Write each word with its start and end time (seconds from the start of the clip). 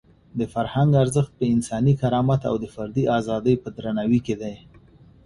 د 0.39 0.41
فرهنګ 0.53 0.91
ارزښت 1.03 1.31
په 1.39 1.43
انساني 1.53 1.93
کرامت 2.01 2.41
او 2.49 2.55
د 2.63 2.65
فردي 2.75 3.03
ازادۍ 3.19 3.55
په 3.63 3.69
درناوي 3.75 4.19
کې 4.25 4.35
دی. 4.41 4.55